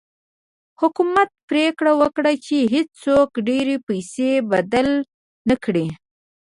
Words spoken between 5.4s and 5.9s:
نه کړي.